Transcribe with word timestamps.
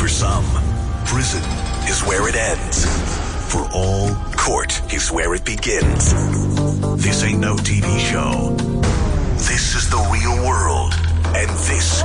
For 0.00 0.08
some, 0.08 0.46
prison 1.04 1.42
is 1.86 2.00
where 2.06 2.26
it 2.26 2.34
ends. 2.34 2.86
For 3.52 3.68
all, 3.74 4.14
court 4.34 4.80
is 4.94 5.12
where 5.12 5.34
it 5.34 5.44
begins. 5.44 6.14
This 7.04 7.22
ain't 7.22 7.38
no 7.38 7.54
TV 7.56 8.00
show. 8.00 8.56
This 9.34 9.74
is 9.74 9.90
the 9.90 9.98
real 10.10 10.42
world. 10.48 10.94
And 11.36 11.50
this 11.68 12.02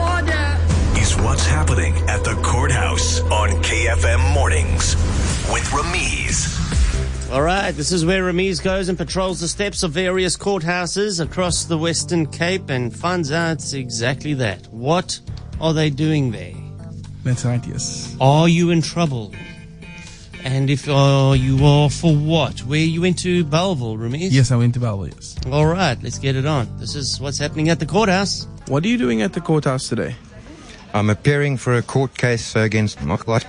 is 1.02 1.16
what's 1.23 1.46
happening 1.46 1.96
at 2.10 2.26
the 2.26 2.38
courthouse 2.44 3.21
on 3.31 3.52
KFM 3.63 4.34
Mornings 4.34 4.96
with 5.50 5.64
Ramiz. 5.71 7.32
All 7.32 7.43
right, 7.43 7.71
this 7.71 7.93
is 7.93 8.05
where 8.05 8.23
Ramiz 8.23 8.62
goes 8.62 8.89
and 8.89 8.98
patrols 8.98 9.39
the 9.39 9.48
steps 9.48 9.84
of 9.84 9.91
various 9.91 10.36
courthouses 10.36 11.23
across 11.23 11.64
the 11.64 11.77
Western 11.77 12.25
Cape 12.25 12.70
and 12.70 12.93
finds 12.93 13.32
out 13.32 13.73
exactly 13.73 14.34
that. 14.34 14.68
What 14.68 15.21
are 15.62 15.71
they 15.71 15.89
doing 15.89 16.32
there? 16.32 16.64
That's 17.26 17.44
right, 17.44 17.66
yes. 17.66 18.16
Are 18.21 18.48
you 18.48 18.70
in 18.70 18.84
trouble? 18.84 19.34
And 20.44 20.70
if 20.70 20.88
uh, 20.88 21.34
you 21.36 21.66
are, 21.66 21.90
for 21.90 22.16
what? 22.16 22.59
Where 22.59 22.77
you 22.80 23.02
went 23.02 23.18
to 23.20 23.44
Bellville, 23.44 23.98
Ramiz? 23.98 24.30
Yes, 24.32 24.52
I 24.52 24.58
went 24.58 24.76
to 24.76 24.80
Bellville, 24.80 25.08
yes. 25.08 25.35
All 25.52 25.66
right, 25.66 25.98
let's 26.04 26.20
get 26.20 26.35
it 26.35 26.46
on. 26.46 26.70
This 26.77 26.94
is 26.94 27.20
what's 27.20 27.40
happening 27.40 27.70
at 27.70 27.80
the 27.80 27.85
courthouse. 27.88 28.48
What 28.68 28.85
are 28.85 28.88
you 28.88 28.99
doing 28.99 29.23
at 29.23 29.34
the 29.34 29.41
courthouse 29.41 29.90
today? 29.90 30.16
I'm 30.94 31.09
appearing 31.09 31.58
for 31.58 31.73
a 31.73 31.82
court 31.82 32.16
case 32.16 32.55
against 32.55 32.99
Moklat. 32.99 33.44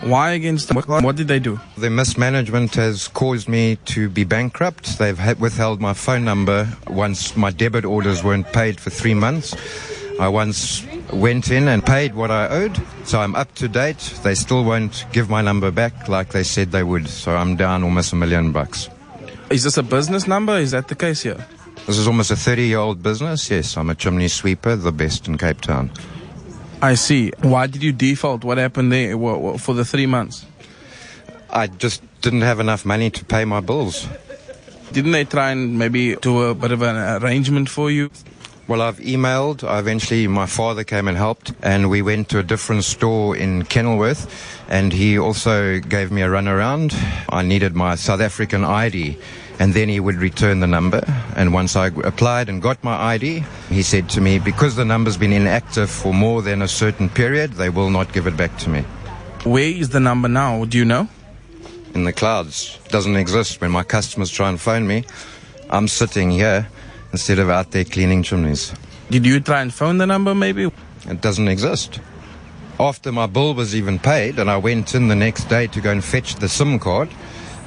Why 0.00 0.30
against 0.30 0.68
them? 0.68 0.78
What 0.78 1.16
did 1.16 1.28
they 1.28 1.38
do? 1.38 1.60
The 1.76 1.90
mismanagement 1.90 2.76
has 2.76 3.08
caused 3.08 3.46
me 3.46 3.76
to 3.84 4.08
be 4.08 4.24
bankrupt. 4.24 4.98
They've 4.98 5.18
had 5.18 5.38
withheld 5.38 5.82
my 5.82 5.92
phone 5.92 6.24
number 6.24 6.66
once 6.86 7.36
my 7.36 7.50
debit 7.50 7.84
orders 7.84 8.24
weren't 8.24 8.50
paid 8.54 8.80
for 8.80 8.88
three 8.88 9.12
months. 9.12 9.54
I 10.18 10.28
once 10.28 10.86
went 11.12 11.50
in 11.50 11.68
and 11.68 11.84
paid 11.84 12.14
what 12.14 12.30
I 12.30 12.48
owed, 12.48 12.80
so 13.04 13.20
I'm 13.20 13.34
up 13.34 13.54
to 13.56 13.68
date. 13.68 13.98
They 14.22 14.34
still 14.34 14.64
won't 14.64 15.04
give 15.12 15.28
my 15.28 15.42
number 15.42 15.70
back 15.70 16.08
like 16.08 16.30
they 16.30 16.42
said 16.42 16.72
they 16.72 16.82
would, 16.82 17.08
so 17.08 17.34
I'm 17.34 17.56
down 17.56 17.84
almost 17.84 18.12
a 18.12 18.16
million 18.16 18.52
bucks. 18.52 18.88
Is 19.50 19.64
this 19.64 19.76
a 19.76 19.82
business 19.82 20.26
number? 20.26 20.56
Is 20.56 20.70
that 20.70 20.88
the 20.88 20.94
case 20.94 21.22
here? 21.22 21.44
This 21.86 21.98
is 21.98 22.06
almost 22.06 22.30
a 22.30 22.36
30 22.36 22.66
year 22.66 22.78
old 22.78 23.02
business. 23.02 23.50
Yes, 23.50 23.76
I'm 23.76 23.90
a 23.90 23.94
chimney 23.94 24.28
sweeper, 24.28 24.76
the 24.76 24.92
best 24.92 25.26
in 25.26 25.38
Cape 25.38 25.60
Town. 25.60 25.90
I 26.82 26.94
see. 26.94 27.32
Why 27.42 27.66
did 27.66 27.82
you 27.82 27.92
default? 27.92 28.44
What 28.44 28.58
happened 28.58 28.92
there 28.92 29.16
for 29.58 29.74
the 29.74 29.84
three 29.84 30.06
months? 30.06 30.46
I 31.50 31.66
just 31.66 32.02
didn't 32.20 32.42
have 32.42 32.60
enough 32.60 32.84
money 32.84 33.10
to 33.10 33.24
pay 33.24 33.44
my 33.44 33.60
bills. 33.60 34.06
Didn't 34.92 35.12
they 35.12 35.24
try 35.24 35.50
and 35.50 35.78
maybe 35.78 36.16
do 36.16 36.42
a 36.42 36.54
bit 36.54 36.72
of 36.72 36.82
an 36.82 37.22
arrangement 37.22 37.68
for 37.68 37.90
you? 37.90 38.10
Well, 38.70 38.82
I've 38.82 39.00
emailed. 39.00 39.68
I 39.68 39.80
eventually, 39.80 40.28
my 40.28 40.46
father 40.46 40.84
came 40.84 41.08
and 41.08 41.16
helped, 41.16 41.52
and 41.60 41.90
we 41.90 42.02
went 42.02 42.28
to 42.28 42.38
a 42.38 42.44
different 42.44 42.84
store 42.84 43.36
in 43.36 43.64
Kenilworth, 43.64 44.30
and 44.68 44.92
he 44.92 45.18
also 45.18 45.80
gave 45.80 46.12
me 46.12 46.22
a 46.22 46.28
runaround. 46.28 46.94
I 47.28 47.42
needed 47.42 47.74
my 47.74 47.96
South 47.96 48.20
African 48.20 48.64
ID, 48.64 49.18
and 49.58 49.74
then 49.74 49.88
he 49.88 49.98
would 49.98 50.14
return 50.18 50.60
the 50.60 50.68
number. 50.68 51.02
And 51.34 51.52
once 51.52 51.74
I 51.74 51.88
applied 51.88 52.48
and 52.48 52.62
got 52.62 52.84
my 52.84 52.94
ID, 52.94 53.42
he 53.70 53.82
said 53.82 54.08
to 54.10 54.20
me, 54.20 54.38
because 54.38 54.76
the 54.76 54.84
number's 54.84 55.16
been 55.16 55.32
inactive 55.32 55.90
for 55.90 56.14
more 56.14 56.40
than 56.40 56.62
a 56.62 56.68
certain 56.68 57.08
period, 57.08 57.54
they 57.54 57.70
will 57.70 57.90
not 57.90 58.12
give 58.12 58.28
it 58.28 58.36
back 58.36 58.56
to 58.58 58.70
me. 58.70 58.82
Where 59.42 59.68
is 59.68 59.88
the 59.88 59.98
number 59.98 60.28
now? 60.28 60.64
Do 60.64 60.78
you 60.78 60.84
know? 60.84 61.08
In 61.94 62.04
the 62.04 62.12
clouds, 62.12 62.78
doesn't 62.90 63.16
exist. 63.16 63.60
When 63.60 63.72
my 63.72 63.82
customers 63.82 64.30
try 64.30 64.48
and 64.48 64.60
phone 64.60 64.86
me, 64.86 65.06
I'm 65.70 65.88
sitting 65.88 66.30
here 66.30 66.68
instead 67.12 67.38
of 67.38 67.50
out 67.50 67.70
there 67.70 67.84
cleaning 67.84 68.22
chimneys. 68.22 68.72
Did 69.10 69.26
you 69.26 69.40
try 69.40 69.62
and 69.62 69.72
phone 69.72 69.98
the 69.98 70.06
number 70.06 70.34
maybe? 70.34 70.70
It 71.06 71.20
doesn't 71.20 71.48
exist. 71.48 72.00
After 72.78 73.12
my 73.12 73.26
bill 73.26 73.54
was 73.54 73.74
even 73.74 73.98
paid 73.98 74.38
and 74.38 74.50
I 74.50 74.56
went 74.56 74.94
in 74.94 75.08
the 75.08 75.16
next 75.16 75.44
day 75.48 75.66
to 75.68 75.80
go 75.80 75.90
and 75.90 76.02
fetch 76.04 76.36
the 76.36 76.48
SIM 76.48 76.78
card, 76.78 77.10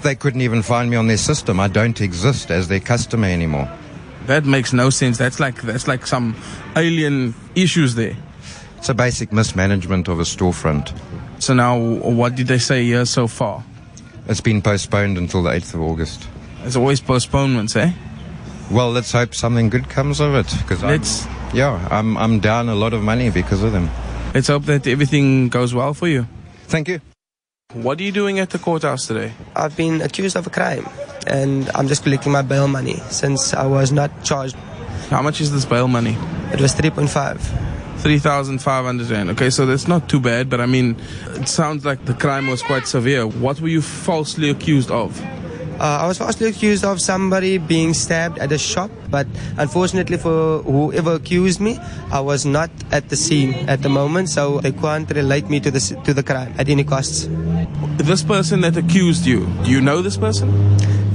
they 0.01 0.15
couldn't 0.15 0.41
even 0.41 0.61
find 0.61 0.89
me 0.89 0.97
on 0.97 1.07
their 1.07 1.17
system. 1.17 1.59
I 1.59 1.67
don't 1.67 1.99
exist 2.01 2.51
as 2.51 2.67
their 2.67 2.79
customer 2.79 3.27
anymore. 3.27 3.69
That 4.25 4.45
makes 4.45 4.73
no 4.73 4.89
sense. 4.89 5.17
That's 5.17 5.39
like 5.39 5.61
that's 5.61 5.87
like 5.87 6.07
some 6.07 6.35
alien 6.75 7.35
issues 7.55 7.95
there. 7.95 8.15
It's 8.77 8.89
a 8.89 8.93
basic 8.93 9.31
mismanagement 9.31 10.07
of 10.07 10.19
a 10.19 10.23
storefront. 10.23 10.93
So 11.39 11.53
now, 11.53 11.77
what 11.77 12.35
did 12.35 12.47
they 12.47 12.57
say 12.57 12.83
here 12.83 13.05
so 13.05 13.27
far? 13.27 13.63
It's 14.27 14.41
been 14.41 14.61
postponed 14.61 15.17
until 15.17 15.43
the 15.43 15.51
8th 15.51 15.73
of 15.73 15.81
August. 15.81 16.27
There's 16.61 16.77
always 16.77 17.01
postponements, 17.01 17.75
eh? 17.75 17.91
Well, 18.73 18.91
let's 18.91 19.11
hope 19.11 19.35
something 19.35 19.69
good 19.69 19.87
comes 19.87 20.19
of 20.19 20.33
it. 20.33 20.47
Because 20.61 20.81
Let's 20.83 21.27
yeah, 21.53 21.87
I'm, 21.91 22.17
I'm 22.17 22.39
down 22.39 22.69
a 22.69 22.75
lot 22.75 22.93
of 22.93 23.03
money 23.03 23.29
because 23.29 23.61
of 23.61 23.71
them. 23.71 23.89
let's 24.33 24.47
hope 24.47 24.63
that 24.65 24.87
everything 24.87 25.49
goes 25.49 25.73
well 25.75 25.93
for 25.93 26.07
you. 26.07 26.27
Thank 26.67 26.87
you. 26.87 26.99
What 27.73 27.99
are 27.99 28.03
you 28.03 28.11
doing 28.11 28.39
at 28.39 28.49
the 28.49 28.57
courthouse 28.59 29.05
today? 29.07 29.31
I've 29.55 29.77
been 29.77 30.01
accused 30.01 30.35
of 30.35 30.47
a 30.47 30.49
crime 30.49 30.87
and 31.27 31.69
I'm 31.75 31.87
just 31.87 32.03
collecting 32.03 32.31
my 32.31 32.41
bail 32.41 32.67
money 32.67 32.95
since 33.09 33.53
I 33.53 33.65
was 33.67 33.91
not 33.91 34.09
charged. 34.23 34.55
How 35.09 35.21
much 35.21 35.39
is 35.41 35.51
this 35.51 35.65
bail 35.65 35.87
money? 35.87 36.17
It 36.51 36.59
was 36.61 36.73
3.5. 36.73 37.39
3,500 37.99 39.09
rand. 39.11 39.29
Okay, 39.31 39.49
so 39.49 39.65
that's 39.65 39.87
not 39.87 40.09
too 40.09 40.19
bad, 40.19 40.49
but 40.49 40.59
I 40.59 40.65
mean, 40.65 40.97
it 41.35 41.47
sounds 41.47 41.85
like 41.85 42.03
the 42.05 42.13
crime 42.13 42.47
was 42.47 42.61
quite 42.61 42.87
severe. 42.87 43.25
What 43.27 43.61
were 43.61 43.69
you 43.69 43.81
falsely 43.81 44.49
accused 44.49 44.91
of? 44.91 45.21
Uh, 45.83 45.99
I 45.99 46.07
was 46.07 46.17
falsely 46.17 46.47
accused 46.47 46.85
of 46.85 47.01
somebody 47.01 47.57
being 47.57 47.93
stabbed 47.93 48.39
at 48.39 48.53
a 48.53 48.57
shop, 48.57 48.89
but 49.11 49.27
unfortunately 49.57 50.15
for 50.15 50.63
whoever 50.63 51.15
accused 51.15 51.59
me, 51.59 51.77
I 52.09 52.21
was 52.21 52.45
not 52.45 52.71
at 52.93 53.09
the 53.09 53.17
scene 53.17 53.51
at 53.67 53.81
the 53.81 53.89
moment, 53.89 54.29
so 54.29 54.61
they 54.63 54.71
can't 54.71 55.11
relate 55.11 55.49
me 55.49 55.59
to 55.59 55.69
the 55.69 55.83
to 56.07 56.13
the 56.15 56.23
crime 56.23 56.55
at 56.55 56.69
any 56.69 56.87
costs. 56.87 57.27
This 57.99 58.23
person 58.23 58.63
that 58.63 58.79
accused 58.79 59.27
you, 59.27 59.43
do 59.67 59.75
you 59.75 59.83
know 59.83 59.99
this 59.99 60.15
person? 60.15 60.55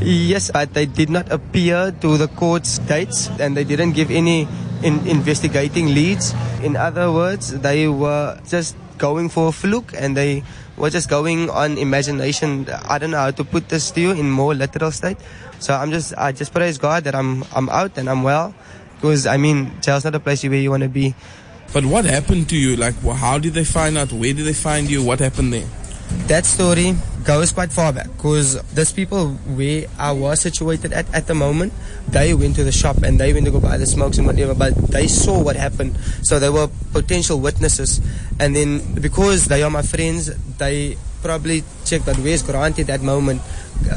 Yes, 0.05 0.53
but 0.53 0.77
they 0.77 0.85
did 0.85 1.09
not 1.09 1.33
appear 1.33 1.89
to 2.05 2.21
the 2.21 2.29
court's 2.29 2.77
dates, 2.85 3.33
and 3.41 3.57
they 3.57 3.65
didn't 3.65 3.97
give 3.97 4.13
any 4.13 4.45
in 4.85 5.01
investigating 5.09 5.97
leads. 5.97 6.37
In 6.61 6.77
other 6.77 7.09
words, 7.09 7.57
they 7.65 7.89
were 7.89 8.37
just 8.45 8.77
going 9.01 9.33
for 9.33 9.49
a 9.49 9.53
fluke, 9.57 9.97
and 9.97 10.13
they 10.13 10.45
were 10.79 10.91
just 10.91 11.11
going 11.11 11.51
on 11.51 11.77
imagination. 11.77 12.69
I 12.89 12.99
don't 12.99 13.11
know 13.11 13.19
how 13.19 13.31
to 13.31 13.45
put 13.45 13.69
this 13.69 13.91
to 13.93 14.01
you 14.01 14.11
in 14.13 14.31
more 14.31 14.55
literal 14.55 14.91
state. 14.91 15.19
So 15.59 15.75
I'm 15.75 15.91
just, 15.91 16.15
I 16.17 16.33
just 16.33 16.53
praise 16.53 16.79
God 16.79 17.05
that 17.05 17.15
I'm, 17.15 17.45
I'm 17.55 17.69
out 17.69 17.99
and 17.99 18.09
I'm 18.09 18.23
well, 18.23 18.55
because 18.95 19.27
I 19.27 19.37
mean, 19.37 19.73
jail's 19.81 20.05
not 20.05 20.15
a 20.15 20.21
place 20.21 20.43
where 20.45 20.55
you 20.55 20.71
want 20.71 20.85
to 20.85 20.89
be. 20.89 21.15
But 21.73 21.85
what 21.85 22.05
happened 22.05 22.49
to 22.51 22.57
you? 22.57 22.77
Like, 22.77 22.95
how 23.03 23.39
did 23.39 23.53
they 23.53 23.65
find 23.65 23.99
out? 23.99 24.13
Where 24.13 24.33
did 24.33 24.47
they 24.47 24.55
find 24.55 24.89
you? 24.89 25.03
What 25.05 25.19
happened 25.19 25.53
there? 25.53 25.69
That 26.29 26.45
story 26.45 26.95
goes 27.25 27.53
quite 27.53 27.73
far 27.73 27.93
back 27.93 28.07
because 28.17 28.61
those 28.73 28.93
people 28.93 29.33
where 29.57 29.85
I 29.99 30.13
was 30.13 30.41
situated 30.41 30.93
at 30.93 31.13
at 31.15 31.27
the 31.27 31.35
moment, 31.35 31.73
they 32.09 32.33
went 32.33 32.57
to 32.57 32.65
the 32.65 32.73
shop 32.73 33.03
and 33.03 33.21
they 33.21 33.33
went 33.33 33.47
to 33.47 33.53
go 33.53 33.61
buy 33.61 33.77
the 33.77 33.87
smokes 33.87 34.19
and 34.19 34.27
whatever, 34.27 34.55
but 34.55 34.75
they 34.89 35.07
saw 35.07 35.43
what 35.43 35.57
happened. 35.57 35.97
So 36.23 36.39
they 36.39 36.49
were 36.49 36.69
potential 36.93 37.41
witnesses. 37.41 38.01
And 38.41 38.57
then 38.57 38.95
because 38.95 39.47
they 39.47 39.63
are 39.63 39.71
my 39.71 39.83
friends, 39.83 40.35
they 40.57 40.97
probably 41.23 41.65
checked 41.85 42.07
that 42.07 42.17
where's 42.19 42.43
Grant 42.43 42.79
at 42.79 42.87
that 42.87 43.03
moment. 43.03 43.43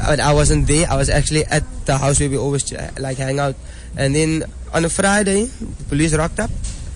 But 0.06 0.20
I 0.20 0.32
wasn't 0.32 0.66
there. 0.66 0.86
I 0.90 0.96
was 0.96 1.08
actually 1.08 1.44
at 1.46 1.64
the 1.86 1.96
house 1.96 2.20
where 2.20 2.28
we 2.28 2.36
always 2.36 2.70
like 2.98 3.16
hang 3.16 3.38
out. 3.38 3.56
And 3.96 4.14
then 4.14 4.44
on 4.72 4.84
a 4.84 4.88
Friday, 4.88 5.46
the 5.46 5.84
police 5.84 6.14
rocked 6.14 6.40
up 6.40 6.50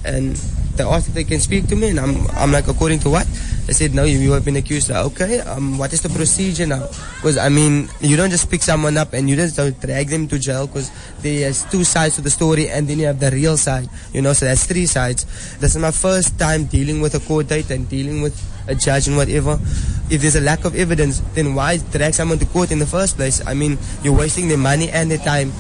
and 0.05 0.37
they 0.77 0.85
asked 0.85 1.09
if 1.09 1.15
they 1.15 1.25
can 1.25 1.41
speak 1.41 1.67
to 1.69 1.77
me, 1.77 1.89
and 1.89 2.01
I'm, 2.01 2.27
I'm 2.33 2.53
like, 2.53 2.69
according 2.69 3.01
to 3.01 3.11
what? 3.11 3.27
They 3.67 3.73
said, 3.73 3.95
no, 3.95 4.05
you, 4.05 4.19
you 4.19 4.31
have 4.33 4.45
been 4.45 4.55
accused. 4.55 4.91
Okay, 4.91 5.41
um, 5.41 5.77
what 5.77 5.93
is 5.93 6.01
the 6.01 6.09
procedure 6.09 6.67
now? 6.67 6.87
Because 7.17 7.37
I 7.37 7.49
mean, 7.49 7.89
you 8.01 8.17
don't 8.17 8.31
just 8.31 8.49
pick 8.49 8.63
someone 8.63 8.97
up 8.97 9.13
and 9.13 9.29
you 9.29 9.35
just 9.35 9.57
don't 9.57 9.79
drag 9.81 10.09
them 10.09 10.29
to 10.29 10.39
jail. 10.39 10.69
Because 10.69 10.91
there's 11.21 11.65
two 11.67 11.83
sides 11.83 12.15
to 12.15 12.23
the 12.23 12.31
story, 12.31 12.71
and 12.71 12.87
then 12.87 12.99
you 13.01 13.07
have 13.07 13.19
the 13.19 13.31
real 13.31 13.57
side. 13.57 13.89
You 14.13 14.23
know, 14.23 14.33
so 14.35 14.47
that's 14.47 14.67
three 14.67 14.87
sides. 14.87 15.27
This 15.59 15.75
is 15.75 15.83
my 15.83 15.91
first 15.91 16.39
time 16.39 16.67
dealing 16.67 17.01
with 17.01 17.15
a 17.17 17.21
court 17.21 17.49
date 17.49 17.71
and 17.71 17.89
dealing 17.89 18.23
with 18.23 18.39
a 18.69 18.75
judge 18.75 19.09
and 19.09 19.17
whatever. 19.17 19.59
If 20.11 20.23
there's 20.23 20.37
a 20.37 20.41
lack 20.41 20.65
of 20.65 20.77
evidence, 20.77 21.19
then 21.35 21.55
why 21.57 21.79
drag 21.79 22.15
someone 22.15 22.39
to 22.39 22.47
court 22.47 22.71
in 22.71 22.79
the 22.79 22.87
first 22.87 23.17
place? 23.17 23.45
I 23.47 23.55
mean, 23.55 23.79
you're 24.03 24.17
wasting 24.17 24.47
their 24.47 24.59
money 24.59 24.91
and 24.91 25.11
their 25.11 25.19
time. 25.19 25.53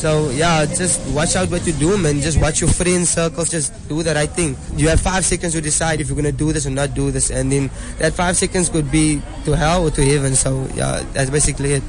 So 0.00 0.30
yeah, 0.30 0.64
just 0.64 0.96
watch 1.12 1.36
out 1.36 1.50
what 1.50 1.66
you 1.66 1.74
do, 1.74 1.98
man. 1.98 2.22
Just 2.22 2.40
watch 2.40 2.62
your 2.62 2.70
friends 2.70 3.10
circles. 3.10 3.50
Just 3.50 3.76
do 3.86 4.02
the 4.02 4.14
right 4.14 4.30
thing. 4.30 4.56
You 4.74 4.88
have 4.88 4.98
five 4.98 5.26
seconds 5.26 5.52
to 5.52 5.60
decide 5.60 6.00
if 6.00 6.08
you're 6.08 6.16
gonna 6.16 6.32
do 6.32 6.54
this 6.54 6.66
or 6.66 6.70
not 6.70 6.94
do 6.94 7.10
this, 7.10 7.30
and 7.30 7.52
then 7.52 7.68
that 7.98 8.14
five 8.14 8.38
seconds 8.38 8.70
could 8.70 8.90
be 8.90 9.20
to 9.44 9.52
hell 9.54 9.84
or 9.84 9.90
to 9.90 10.02
heaven. 10.02 10.34
So 10.34 10.66
yeah, 10.74 11.04
that's 11.12 11.28
basically 11.28 11.74
it. 11.74 11.82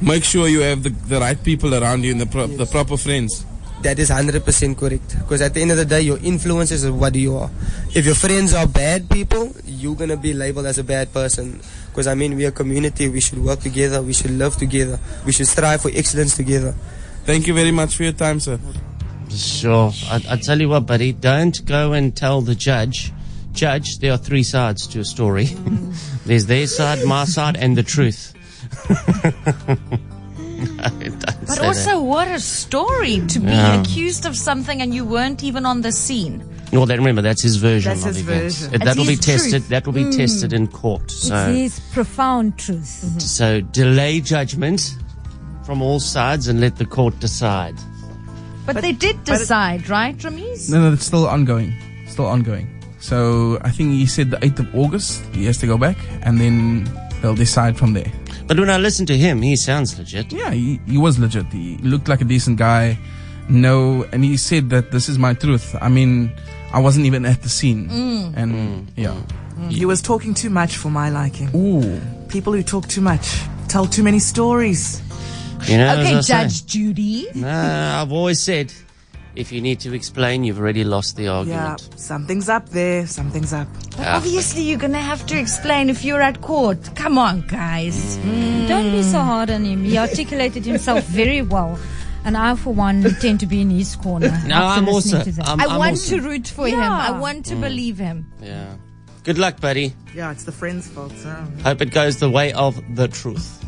Make 0.00 0.24
sure 0.24 0.48
you 0.48 0.60
have 0.60 0.82
the, 0.82 0.88
the 0.88 1.20
right 1.20 1.36
people 1.44 1.74
around 1.74 2.02
you 2.02 2.12
and 2.12 2.20
the, 2.22 2.24
pro- 2.24 2.46
the 2.46 2.64
proper 2.64 2.96
friends. 2.96 3.44
That 3.82 3.98
is 3.98 4.08
100% 4.08 4.78
correct. 4.78 5.18
Because 5.18 5.42
at 5.42 5.52
the 5.52 5.60
end 5.60 5.72
of 5.72 5.76
the 5.76 5.84
day, 5.84 6.00
your 6.00 6.16
influence 6.24 6.70
is 6.70 6.88
what 6.90 7.14
you 7.14 7.36
are. 7.36 7.50
If 7.94 8.06
your 8.06 8.14
friends 8.14 8.54
are 8.54 8.66
bad 8.66 9.10
people, 9.10 9.52
you're 9.66 9.94
going 9.96 10.08
to 10.08 10.16
be 10.16 10.32
labeled 10.32 10.64
as 10.64 10.78
a 10.78 10.84
bad 10.84 11.12
person. 11.12 11.60
Because, 11.90 12.06
I 12.06 12.14
mean, 12.14 12.34
we're 12.36 12.48
a 12.48 12.52
community. 12.52 13.10
We 13.10 13.20
should 13.20 13.44
work 13.44 13.60
together. 13.60 14.00
We 14.00 14.14
should 14.14 14.30
love 14.32 14.56
together. 14.56 14.98
We 15.26 15.32
should 15.32 15.48
strive 15.48 15.82
for 15.82 15.90
excellence 15.94 16.34
together. 16.34 16.74
Thank 17.24 17.46
you 17.46 17.54
very 17.54 17.70
much 17.70 17.94
for 17.96 18.02
your 18.04 18.12
time, 18.12 18.40
sir. 18.40 18.58
Sure. 19.30 19.92
I, 20.10 20.20
I 20.30 20.36
tell 20.36 20.60
you 20.60 20.68
what, 20.68 20.86
buddy, 20.86 21.12
don't 21.12 21.64
go 21.64 21.92
and 21.92 22.16
tell 22.16 22.40
the 22.40 22.54
judge 22.54 23.12
judge, 23.52 23.98
there 23.98 24.12
are 24.12 24.16
three 24.16 24.44
sides 24.44 24.86
to 24.86 25.00
a 25.00 25.04
story. 25.04 25.44
There's 26.24 26.46
their 26.46 26.66
side, 26.68 27.04
my 27.04 27.24
side, 27.24 27.56
and 27.56 27.76
the 27.76 27.82
truth. 27.82 28.32
Don't 30.60 31.46
But 31.46 31.48
say 31.48 31.66
also, 31.66 32.00
what 32.02 32.28
a 32.28 32.38
story 32.38 33.20
to 33.26 33.40
be 33.40 33.50
Yeah. 33.50 33.80
accused 33.80 34.24
of 34.26 34.36
something 34.36 34.80
and 34.80 34.94
you 34.94 35.04
weren't 35.04 35.42
even 35.42 35.66
on 35.66 35.80
the 35.80 35.90
scene. 35.90 36.44
Well, 36.72 36.86
then 36.86 36.98
remember 36.98 37.22
that's 37.22 37.42
his 37.42 37.56
version 37.56 37.90
That's 37.90 38.02
of 38.06 38.14
his 38.14 38.20
events. 38.20 38.58
version. 38.60 38.82
Uh, 38.82 38.84
That 38.84 38.96
will 38.96 39.04
be 39.04 39.16
his 39.16 39.20
truth. 39.24 39.36
tested. 39.42 39.62
That 39.64 39.86
will 39.86 39.94
be 39.94 40.10
tested 40.16 40.52
in 40.52 40.68
court. 40.68 41.02
It's 41.04 41.26
So, 41.28 41.52
his 41.52 41.80
profound 41.92 42.56
truth. 42.58 43.20
so 43.20 43.60
delay 43.60 44.20
judgment 44.20 44.94
from 45.70 45.82
all 45.82 46.00
sides 46.00 46.48
and 46.48 46.60
let 46.60 46.74
the 46.78 46.84
court 46.84 47.16
decide. 47.20 47.76
But, 48.66 48.82
they 48.82 48.90
did 48.90 49.24
but 49.24 49.34
it- 49.34 49.38
decide, 49.38 49.88
right, 49.88 50.18
Ramiz? 50.18 50.68
No, 50.68 50.80
no, 50.80 50.92
it's 50.92 51.06
still 51.06 51.28
ongoing. 51.28 51.72
Still 52.08 52.26
ongoing. 52.26 52.66
So 52.98 53.56
I 53.62 53.70
think 53.70 53.92
he 53.92 54.04
said 54.06 54.32
the 54.32 54.38
8th 54.38 54.58
of 54.58 54.74
August 54.74 55.22
he 55.32 55.44
has 55.44 55.58
to 55.58 55.68
go 55.68 55.78
back, 55.78 55.96
and 56.22 56.40
then 56.40 56.90
they'll 57.22 57.36
decide 57.36 57.78
from 57.78 57.92
there. 57.92 58.10
But 58.48 58.58
when 58.58 58.68
I 58.68 58.78
listen 58.78 59.06
to 59.06 59.16
him, 59.16 59.42
he 59.42 59.54
sounds 59.54 59.96
legit. 59.96 60.32
Yeah, 60.32 60.50
he, 60.50 60.80
he 60.88 60.98
was 60.98 61.20
legit. 61.20 61.46
He 61.52 61.76
looked 61.84 62.08
like 62.08 62.20
a 62.20 62.24
decent 62.24 62.58
guy. 62.58 62.98
No, 63.48 64.04
and 64.10 64.24
he 64.24 64.36
said 64.36 64.70
that 64.70 64.90
this 64.90 65.08
is 65.08 65.18
my 65.20 65.34
truth. 65.34 65.76
I 65.80 65.88
mean, 65.88 66.32
I 66.72 66.80
wasn't 66.80 67.06
even 67.06 67.24
at 67.24 67.42
the 67.42 67.48
scene, 67.48 67.88
mm. 67.88 68.32
and 68.36 68.52
mm. 68.52 68.86
yeah. 68.96 69.14
Mm. 69.54 69.70
He 69.70 69.86
was 69.86 70.02
talking 70.02 70.34
too 70.34 70.50
much 70.50 70.76
for 70.76 70.90
my 70.90 71.10
liking. 71.10 71.48
Ooh, 71.54 72.00
People 72.26 72.54
who 72.54 72.64
talk 72.64 72.88
too 72.88 73.00
much 73.00 73.38
tell 73.68 73.86
too 73.86 74.02
many 74.02 74.18
stories. 74.18 75.00
You 75.66 75.78
know, 75.78 75.92
Okay, 75.98 76.14
as 76.14 76.16
I 76.16 76.20
say. 76.20 76.42
Judge 76.42 76.66
Judy. 76.66 77.26
Nah, 77.34 78.02
I've 78.02 78.12
always 78.12 78.40
said, 78.40 78.72
if 79.36 79.52
you 79.52 79.60
need 79.60 79.80
to 79.80 79.94
explain, 79.94 80.44
you've 80.44 80.58
already 80.58 80.84
lost 80.84 81.16
the 81.16 81.28
argument. 81.28 81.60
Yeah, 81.60 81.70
argument. 81.72 82.00
something's 82.00 82.48
up 82.48 82.68
there. 82.70 83.06
Something's 83.06 83.52
up. 83.52 83.68
But 83.96 84.06
obviously, 84.08 84.62
you're 84.62 84.78
going 84.78 84.92
to 84.92 84.98
have 84.98 85.26
to 85.26 85.38
explain 85.38 85.88
if 85.90 86.04
you're 86.04 86.20
at 86.22 86.40
court. 86.40 86.94
Come 86.96 87.18
on, 87.18 87.42
guys. 87.46 88.18
Mm. 88.18 88.68
Don't 88.68 88.90
be 88.90 89.02
so 89.02 89.20
hard 89.20 89.50
on 89.50 89.64
him. 89.64 89.84
He 89.84 89.98
articulated 89.98 90.64
himself 90.64 91.04
very 91.20 91.42
well. 91.42 91.78
And 92.24 92.36
I, 92.36 92.54
for 92.54 92.74
one, 92.74 93.02
tend 93.20 93.40
to 93.40 93.46
be 93.46 93.62
in 93.62 93.70
his 93.70 93.96
corner. 93.96 94.30
No, 94.46 94.56
I'm 94.56 94.88
also. 94.88 95.22
to 95.22 95.32
that. 95.32 95.48
I'm, 95.48 95.60
I 95.60 95.64
I'm 95.64 95.78
want 95.78 95.92
also- 95.92 96.16
to 96.18 96.22
root 96.22 96.48
for 96.48 96.68
him. 96.68 96.78
I 96.78 97.18
want 97.18 97.46
to 97.46 97.54
mm. 97.54 97.60
believe 97.62 97.98
him. 97.98 98.30
Yeah. 98.42 98.74
Good 99.22 99.38
luck, 99.38 99.60
buddy. 99.60 99.94
Yeah, 100.14 100.30
it's 100.32 100.44
the 100.44 100.52
friend's 100.52 100.88
fault. 100.88 101.12
So. 101.12 101.30
Hope 101.62 101.82
it 101.82 101.92
goes 101.92 102.18
the 102.18 102.30
way 102.30 102.52
of 102.52 102.80
the 102.96 103.06
truth. 103.08 103.58